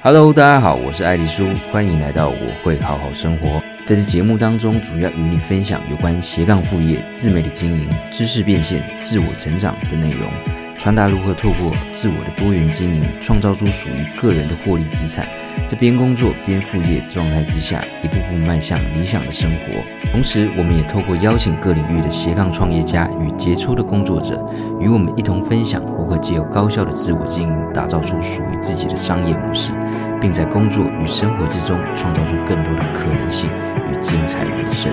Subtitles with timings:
[0.00, 3.60] Hello，大家好，我是爱丽舒，欢迎来到我会好好生活。
[3.84, 10.30] 在这节目当中，主要与你分享有关斜杠副业、自媒体经营、知识变现、自我成长的内容，
[10.78, 15.26] 传达如何透过自我的多元经营，创造出属于个人的获利资产。
[15.66, 20.12] 在边工作边副业状态之下，一步步迈向理想的生活。
[20.12, 24.44] 同时，我们也透过邀请各领域的斜杠创业家与杰出的工作者，
[24.80, 29.72] 与我们一同分享如何借由高效的自我经营，打造出属于自己的商业模式，
[30.20, 33.50] 并在工作与生活之中创造出更多的可能性
[33.90, 34.92] 与精彩人生。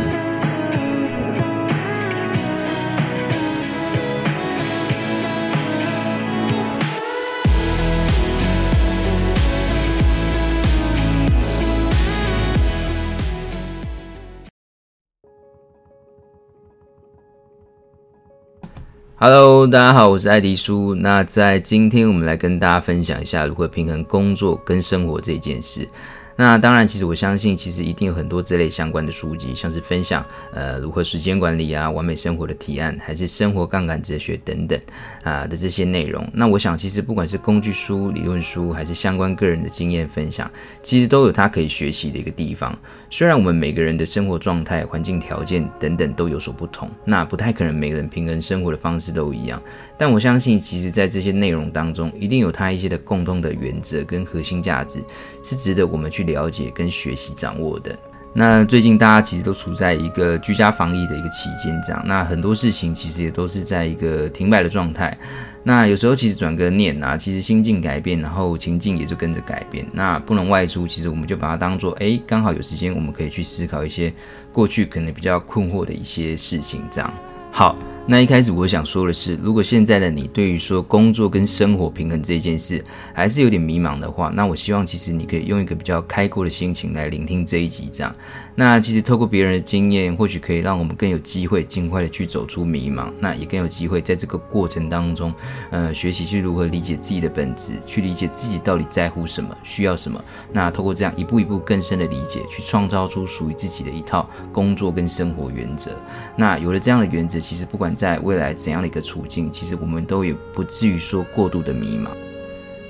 [19.17, 20.93] Hello，大家好，我是艾迪叔。
[20.93, 25.87] 那在今天，我们来跟大家分享一下如何平衡工作跟生活这件事。
[26.37, 34.77] 那当然，其实我相信，其实一定有很多这类相关的书籍，像是分享呃如何时间管理啊、完美生活的提案，还是生活杠杆哲学等等
[35.23, 36.27] 啊的这些内容。
[36.33, 40.51] 那我想，其实不管是工具书、理论书，还是相关个人的经验分享，
[40.83, 42.77] 其实都有它可以学习的一个地方。
[43.09, 49.61] 虽然我们每个人的生活状态、环境条件等等都有所不同，那不太可能每个人平衡生活的方式都一样。
[49.97, 55.01] 但我相信，其实在这些内容当中，一定有它一些的共通的原则跟核心价值，
[55.41, 57.97] 是值得我们去了解跟学习掌握的。
[58.37, 65.17] 那最近大家其实都处在一个居家防疫的一个期间，这样，那很多事情其实也都是在一个停摆的状态。
[65.63, 69.87] 那有时候其实转个念啊，其实心境改变，然后情境也就跟着改变。
[69.93, 74.13] 那不能外出，其实我们就把它当做，哎，刚好有时间，我们可以去思考一些
[74.51, 77.13] 过去可能比较困惑的一些事情，这样。
[77.55, 77.73] 好。
[78.07, 82.83] 那一开始我想说的是，如果现在的你对于说工作跟生活平衡这件事
[83.15, 88.15] 还是有点迷茫的话，那我希望其实你可以用一个比较开阔的心情来聆听这一集，这样。
[88.53, 95.33] 那其实透过别人的经验，或许可以让我们更有机会尽快的去走出迷茫，那也更有机会在这个过程当中，
[95.71, 100.23] 呃，学习去如何理解自己的本质，去理解自己到底在乎什么，需要什么。
[100.53, 105.89] 那透过这样一步一步更深的理解，去创造出属于自己的一套工作跟生活原则。
[106.35, 112.07] 那有了这样的原则，其实不管在未来怎样的一个处境，其实我们都也不至于说过度的迷茫。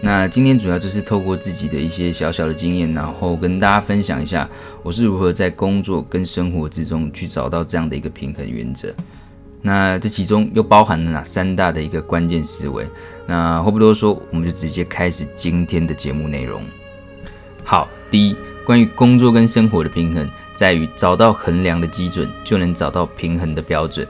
[0.01, 4.49] 那今天主要就是透过自己的一些小小的经验，然后跟大家分享一下
[4.81, 8.93] 我是如何在工作跟生活之中去找到这样的一个平衡原则。
[9.61, 12.87] 那这其中又包含了哪三大的一个关键思维？
[13.27, 16.63] 那话不多说，我们就直接开始今天的节目内容。
[17.65, 18.35] 好，第一，
[18.65, 24.07] 关于工作跟生活的平衡，在于找到衡量的基准，就能找到平衡的标准。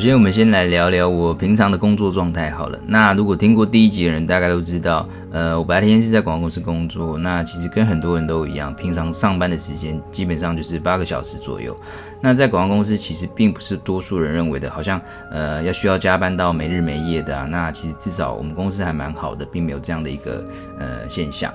[0.00, 2.78] 首先，我们先来聊聊我平常的工作状态好了。
[2.86, 7.18] 那如果听过第一集的人，大概都知道，呃，我白天是在广告公司工作。
[7.18, 11.76] 那其实跟很多人都一样，平常上班的时间基本上就是八个小时左右。
[12.22, 14.98] 那在广告公司，其实并不是多数人认为的，好像
[15.30, 17.44] 呃要需要加班到没日没夜的啊。
[17.44, 20.42] 那其实至少我们公司还蛮好的，并没有这样的一个
[20.78, 21.52] 呃现象。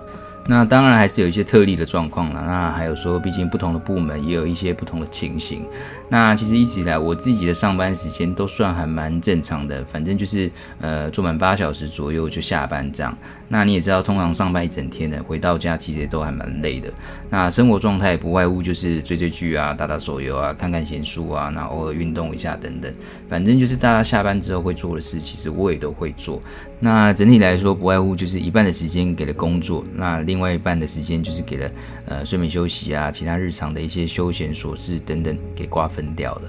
[0.47, 2.43] 那当然还是有一些特例的状况了。
[2.45, 5.63] 那还有说，毕竟不同的部门也有一些不同的情形。
[6.07, 13.17] 那其实一直以来，我自己的上班时间都算还蛮正常的，反正就是呃做满八小时左右就下班这样。
[13.47, 16.91] 那你也知道，通常上班一整天呢，回到家其实也都还蛮累的。
[17.29, 22.91] 那生活状态不外乎就是追追剧啊、打打手游啊、看看闲书啊，那偶尔运动一下等等。
[23.27, 26.39] 反正就是大家下班之后会做的事，其实我也都会做。
[26.79, 31.71] 那整体来说，不外乎就是一半的时间给了工作，那另另外一半的时间就是给了
[32.07, 36.41] 呃睡眠休息啊、其他日常的一些休闲琐事等等给瓜分掉了。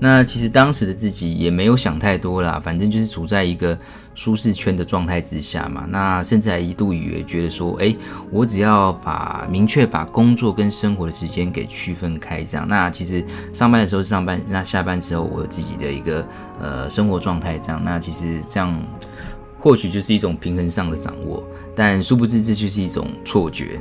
[0.00, 3.78] 那其实当时的自己也没有想太多啦，反正就是处在一个
[4.14, 5.86] 舒适圈的状态之下嘛。
[5.90, 7.94] 那甚至还一度以为觉得说，哎，
[8.30, 13.22] 我只要把明确把工作跟生活的时间给区分开，这样，那其实
[13.52, 16.26] 上班的时候是上班，那下班之后我有自己的一个
[16.60, 18.74] 呃生活状态，这样，那其实这样
[19.62, 21.40] 或许就是一种平衡上的掌握，
[21.76, 23.80] 但殊不知这就是一种错觉。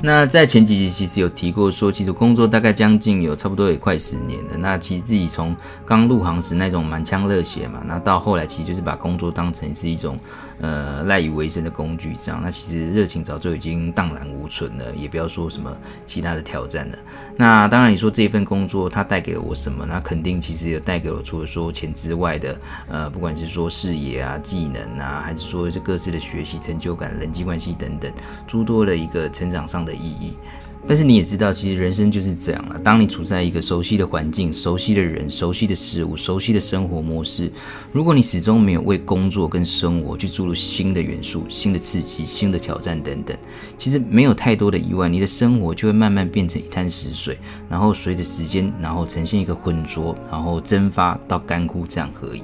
[0.00, 4.56] 那在前几集其实有提过说，其实工作大概将近有差不多也快十年了。
[4.58, 5.56] 那其实自己从
[5.86, 10.18] 刚入行时那种满腔热血嘛，那到后来其实就是把工作当成是一种
[10.60, 12.38] 呃赖以为生的工具这样。
[12.42, 15.74] 那其实热情早就已经荡然无存了，也不要说什么
[16.06, 16.98] 其他的挑战了。
[17.36, 19.86] 那当然你说这份工作它带给了我什么？
[19.86, 22.54] 那肯定其实有带给我除了说钱之外的
[22.88, 28.12] 呃，不管是说视野啊、技能啊，还是说这各自的学习成就感、人际关系等等，
[28.46, 30.00] 诸多的一个成长上的的。
[30.04, 30.34] 意义。
[30.86, 32.78] 但是你也知道，其实人生就是这样了。
[32.84, 37.50] 当你处在一个熟悉的环境、熟悉的人、熟悉的事物、熟悉的生活模式，
[37.90, 43.34] 如果你始终没有为工作跟生活去注入新的元素、新的刺激、新的挑战等等，
[43.78, 47.38] 其实没有太多的意外，你的生活就会慢慢变成一滩死水，
[47.70, 52.42] 然后随着时间，然后呈现一个浑浊，然后蒸发到干枯这样而已。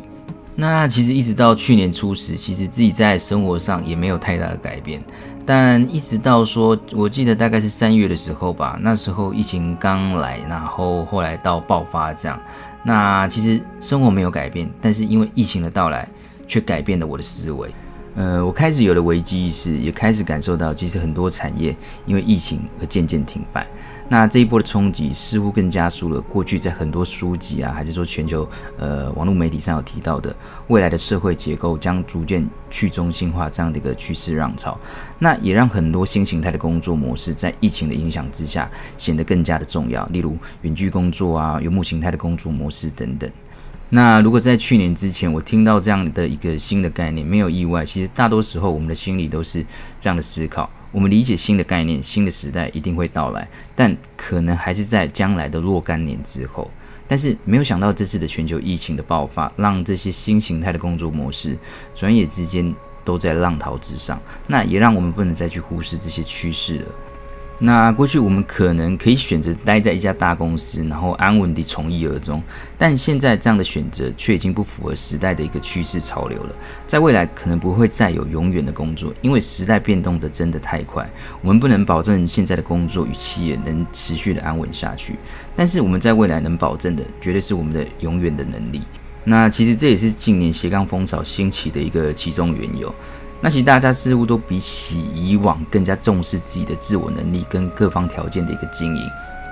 [0.57, 5.03] 那其实一直到去年初时，其实自己在生活上也没有太大的改变。
[5.47, 12.39] 但一直到说，我记得大概是三月的时候吧，那时候疫情刚来，然后后来到爆发这样。
[12.83, 16.09] 那其实生活没有改变，但是因为疫情的到来，
[16.47, 17.71] 却改变了我的思维。
[18.17, 21.75] 呃，我开始有了危机意识，也开始感受到，其实很多产业
[22.07, 23.67] 因为疫情而渐渐停摆。
[24.13, 28.47] 那这一波的冲击似乎更加速了过去在很多书籍啊，还是说全球
[28.77, 30.35] 呃网络媒体上有提到的
[30.67, 34.77] 未来的社会结构将逐渐去中心化这样的一个趋势浪潮。
[35.21, 38.69] 那也让很多新形态的工作模式在疫情的影响之下
[38.99, 43.31] 显得更加的重要，例如远距工作啊、游牧形态的工作模式等等。
[43.91, 49.65] 那如果在去年之前我听到这样的一个新的概念，没有意外，其实大多时候我们的心里都是
[50.01, 50.69] 这样的思考。
[50.93, 56.71] 我们理解新的概念，新的时代一定会到来，但可能还是在将来的若干年之后。
[57.07, 61.59] 但是没有想到这次的全球疫情的爆发，让这些新形态的工作模式
[61.95, 62.73] 转眼之间
[63.05, 64.21] 都在浪淘之上。
[64.47, 66.87] 那也让我们不能再去忽视这些趋势了。
[67.63, 72.43] 那过去我们可能可以选择待在一家大公司，然后安稳地从一而终，
[72.79, 76.55] 但现在这样的选择却已经不符合时代的一个趋势潮流了。
[76.87, 81.07] 在未来可能不会再有永远的工作，因为时代变动的真的太快，
[81.43, 85.17] 我们不能保证现在的工作与企业能持续的安稳下去。
[85.55, 88.81] 但是我们在未来能保证的，绝对是我们的永远的能力。
[89.23, 92.91] 那其实这也是近年斜杠风潮兴起的一个其中缘由。
[93.41, 99.03] 那其实大家似乎都比起以往更加重视自己的自我能力跟各方条件的一个经营。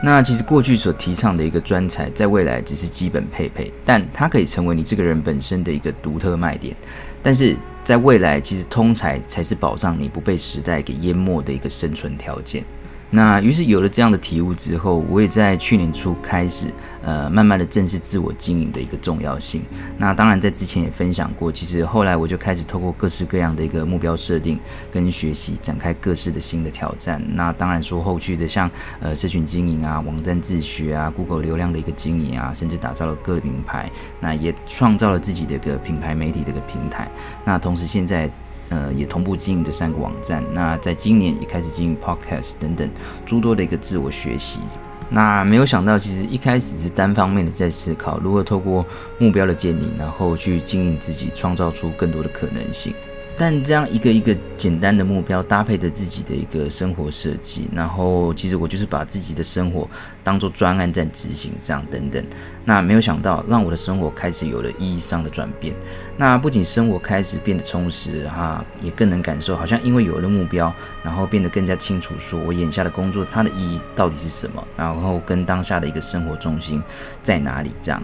[0.03, 6.77] 那其实过去所提倡的一个专才，在未来只是基本配备，但它可以成为你这个人本身的一个独特卖点。
[7.21, 12.63] 但是在未来，其实通才才是保障你不被时代给淹没的一个生存条件。
[13.11, 16.67] 那于是有了这样的体悟之后，我也在去年初开始，
[17.03, 19.63] 呃，慢慢的正视自我经营的一个重要性。
[19.97, 24.61] 那当然在之前也分享过，其实后来我就开始透过各式各样的一个目标设定
[24.93, 27.23] 跟学习，展开各式的新的挑战。
[27.35, 28.71] 那当然说后续的像
[29.01, 33.91] 呃社群经营啊、网站自学啊、Google 流量的一个经营啊，甚至打造了个人品牌，
[34.21, 37.09] 那也创造了自己的一个品牌媒体的一个平台。
[37.45, 38.31] 那同时现在。
[38.69, 40.45] 呃，也同步经营这三个网站。
[40.53, 42.89] 那在今年也开始经营 Podcast 等等
[43.25, 44.61] 诸多的一个自我学习。
[45.11, 48.85] 那没有想到，其实一开始是单方面的在思考如何透过
[49.19, 52.93] 目标的建立，然后去经营自己，创造出更多的可能性。
[53.39, 59.89] 但这样一个一个简单的目标搭配着自己的一个生活设计，然后其实我就是把自己的生活
[60.25, 62.23] 当做专案在执行，这样等等。
[62.65, 65.75] 那没有想到，让我的生活开始有了意义上的转变。
[66.17, 70.75] 那不仅生活开始变得充实哈，也更能感受，好像因为有了目标，
[71.05, 76.83] 然后变得更加清楚，说我眼下的工作它的意义到底是什么，然后跟当下的一个生活重心
[77.23, 78.03] 在哪里这样。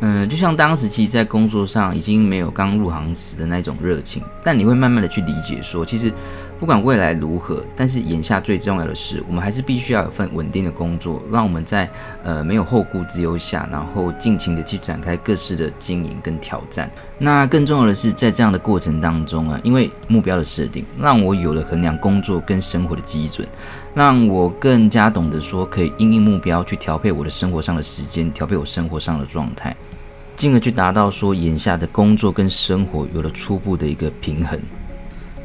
[0.00, 6.12] 嗯，就像当时其实，在工作上已经没有刚入行时的那种热情，但你会慢慢的去理解说，其实
[6.58, 11.88] 不管未来如何，但是眼下最重要的是，我们还是必须要有份稳定的工作，让我们在
[12.24, 16.90] 呃没有后顾之忧下，然后尽情的去展开各式的经营跟挑战。
[17.16, 23.46] 那更重要的是，在这样的过程当中啊，因为目标的设定，让我有了衡量工作跟生活的基准。
[23.94, 29.76] 让我更加懂得说，可以因应目标去调配我的生活上的时间，调配我生活上的状态，
[30.36, 34.58] 进而去达到说眼下的工作跟生活有了初步的一个平衡。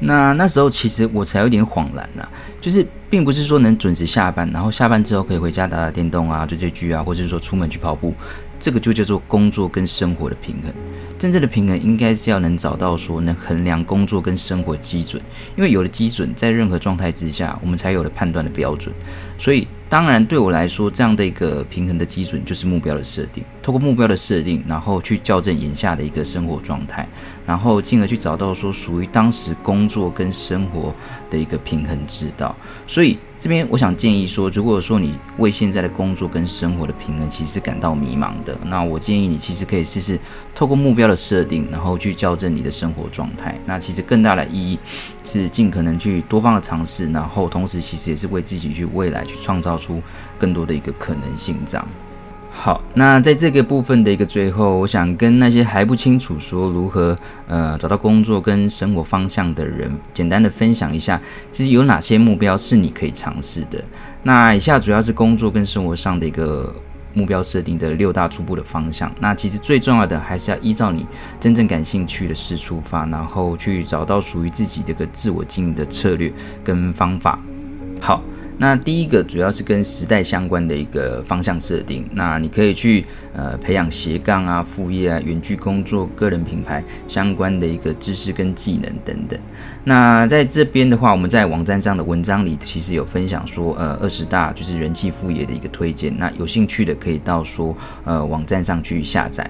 [0.06, 2.28] 那那时候其实我才有点恍然呐，
[2.60, 8.14] 就是并不是说能准时下班，然后下班之后可以回家打打电动啊、追追剧啊，或者是说出门去跑步。
[8.60, 10.72] 这个就叫做工作跟生活的平衡。
[11.20, 15.22] 真正的平衡应该是要能找到说能衡量工作跟生活基准，
[15.58, 18.94] 因为有了基准，在任何状态之下，我们才有了判断的标准。
[19.38, 23.44] 所以，当然对我来说，这样的一个平衡的基准就是目标的设定。
[23.62, 27.08] 透过目标的设定，然后去校正眼下的一个生活状态，
[27.46, 30.92] 然后进而去找到说属于当时工作跟生活
[31.30, 32.56] 的一个平衡之道。
[32.88, 33.20] 所以。
[33.44, 40.18] 这边我想建议说，如果说你为现在的工作跟生活的平衡其实感到迷茫的，那我建议你其实可以试试
[40.56, 43.60] 透过目标的设定，然后去校正你的生活状态。
[43.66, 44.80] 那其实更大的意义
[45.26, 50.02] 是尽可能去多方的尝试，然后同时其实也是为自己去未来去创造出
[50.40, 51.86] 更多的一个可能性这样。
[52.56, 57.18] 好，那在这个部分的一个最后，我想跟那些还不清楚说如何
[57.48, 61.20] 呃找到工作跟生活方向的人，简单的分享一下，
[61.52, 63.84] 其实有哪些目标是你可以尝试的。
[64.22, 66.74] 那以下主要是工作跟生活上的一个
[67.14, 69.12] 目标设定的六大初步的方向。
[69.20, 71.06] 那其实最重要的还是要依照你
[71.42, 76.32] 真正感兴趣的事出发，然后去找到属于自己的一个自我经营的策略
[76.64, 77.38] 跟方法。
[78.00, 78.24] 好。
[78.58, 89.40] 那第一个主要是跟时代相关的一个方向设定，那你可以去呃培养斜杠啊、副业啊、远距工作、个人品牌相关的一个知识跟技能等等。
[89.84, 99.50] 那在这边的话，我们在网站上的文章里其实有分享说，呃，二十大就是人气副业的一个推荐，那有兴趣的可以到说呃网站上去下载。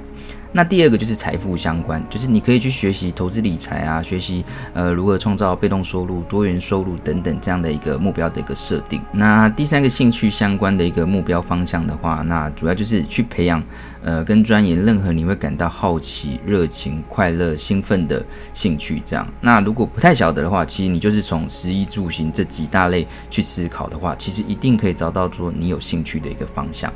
[0.55, 9.01] 那第二个就是财富相关，就是你可以去学习投资理财啊，学习呃如何创造被动收入、多元收入等等这样的一个目标的一个设定。
[9.11, 13.63] 那第三个兴趣相关的一个目标方向的话，那主要就是去培养
[14.03, 19.01] 呃跟钻研任何你会感到好奇、热情、快乐、兴奋的兴趣。
[19.03, 26.93] 这样，那如果不太晓得的话，其实你就是从食衣住行这几大类去思考的话，其实一定可以找到说你有兴趣的一个方向。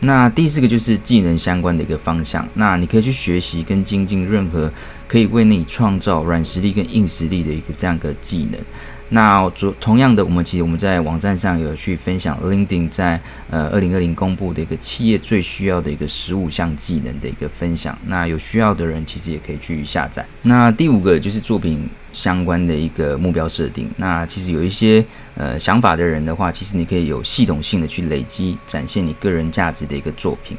[0.00, 4.70] 那第四个就是技能相关的一个方向，那你可以去学习跟精进任何
[5.08, 8.60] 可以为你创造软实力跟硬实力的一个这样一个技能。
[9.10, 13.18] 那同同样的，我们其实我们在网站上有去分享 LinkedIn 在
[13.50, 17.96] 呃二零二零公布的一个企业最需要的一个十五项技能的一个分享。
[18.06, 20.24] 那有需要的人其实也可以去下载。
[20.42, 23.90] 那第五个就是作品相关的一个目标设定。
[23.96, 25.02] 那其实有一些
[25.36, 30.56] 呃想法的人的话，其实你可以有系统性的去累积展现你个人价值的一个作品。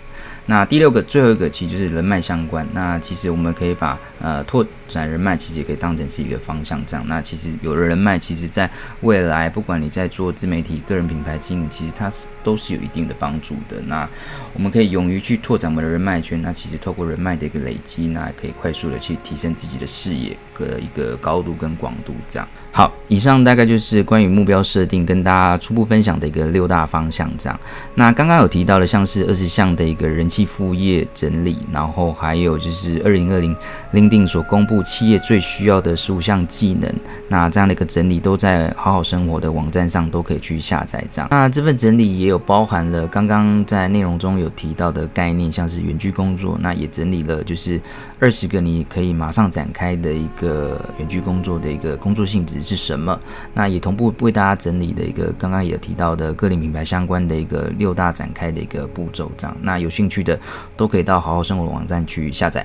[0.47, 2.65] 那第六个最后一个其实就是人脉相关。
[2.73, 7.05] 那其实我们可以把呃拓展人脉，其实也可以当成是一个方向这样。
[7.07, 8.69] 那其实有人脉，其实在
[9.01, 13.77] 未来不管你在做自媒体、个人品牌经营，其实它是都是有一定的帮助的。
[13.85, 14.07] 那
[14.53, 16.41] 我们可以勇于去拓展我们的人脉圈。
[16.41, 22.47] 那其实透过人脉的一个累积，那可以快速的去提升自己的视野的一个高度跟广度这样。
[22.71, 27.59] 好，以上大概就是关于目标设定跟大家初步分享的一个六大方向这样。
[27.95, 33.55] 那刚刚有提到的，像是二十项的一个人气副业整理，然后还有就是二零二零
[33.91, 36.93] l i n d 所公布企业最需要的十五项技能，
[37.27, 41.27] 那这样的一个整理都在好好生活的网站上都可以去下载这样。
[41.31, 47.81] 那这份整理也有包含了刚刚在内容中有提到的概念，像是远距工作，那也整理了就是
[48.19, 52.59] 二十个你可以马上展开的一个远距工作的一个工作性质。
[52.69, 53.19] 是什么？
[53.53, 59.57] 那也同步为大家整理的一个，刚刚也有提到的个人品牌相关的一个六大展开的一个步骤，这样。
[59.61, 60.39] 那有兴趣的
[60.77, 62.63] 都可以到好好生活的网站去下载。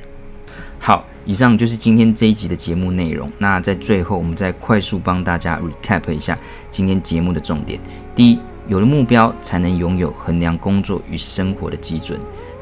[0.86, 3.32] 好，以上就是今天这一集的节目内容。
[3.38, 6.38] 那在最后，我们再快速帮大家 recap 一下
[6.70, 7.80] 今天节目的重点：
[8.14, 8.38] 第一，
[8.68, 12.18] 有了目标才能拥有衡量工作与生活的基准；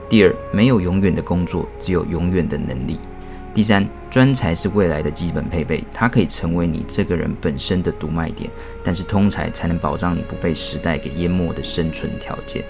[0.09, 2.97] 第二，没有永远的工作，只有永远的能力。
[3.53, 8.49] 第三，专才是未来的基本配备，它可以成为你这个人本身的独卖点，
[8.85, 12.63] 但是通才才能保障你不被时代给淹没的生存条件。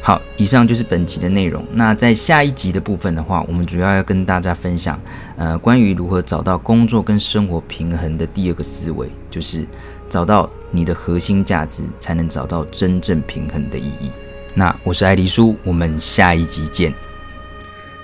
[0.00, 1.62] 好，以上就是本集的内容。
[1.72, 4.98] 那在下一集的部分的话，我们主要要跟大家分享，
[5.36, 9.66] 呃，关于如何找到工作跟生活平衡的第二个思维，就是
[10.08, 14.10] 找到你的核心价值，才能找到真正平衡的意义。
[14.54, 16.94] 那我是艾迪叔，我们下一集见。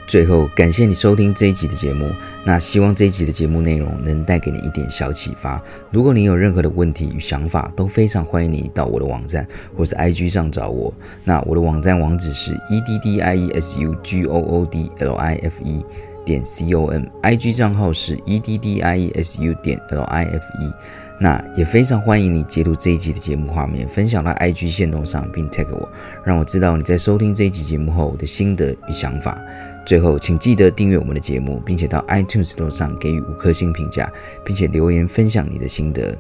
[0.07, 2.11] 最后，感谢你收听这一集的节目。
[2.45, 5.61] 那希望这一集的节目内容能带给你一点小启发。
[5.91, 10.93] 如果你有任何的问题与想法，都非常欢迎你到我的网站或是 IG 上找我。
[11.25, 15.85] 那我的网站网址是 e d d i e s u g o o d l i f e
[16.23, 20.25] 点 c o m，IG 账号是 e d d i e s u 点 l i
[20.25, 20.73] f e。
[21.21, 25.89] 那也非常欢迎你截图这一集的节目画面，分享到 IG 线动上，并 tag 我，
[26.25, 29.41] 让我知道你在收听这一集节目后的心得与想法。
[29.85, 34.11] 最后，请记得订阅我们的节目，并且到 iTunes Store 上给予五颗星评价，
[34.45, 36.17] 并且留言分享你的心得。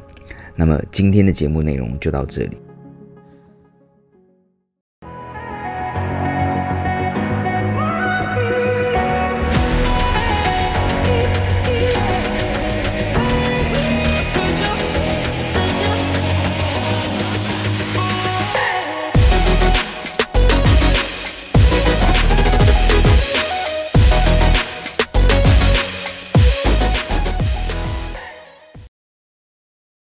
[0.54, 2.63] 那么，今天的节目内容就到这里。